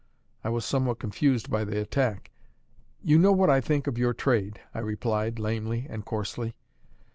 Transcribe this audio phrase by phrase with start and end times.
[0.43, 2.31] I was somewhat confused by the attack.
[3.03, 6.55] "You know what I think of your trade," I replied, lamely and coarsely.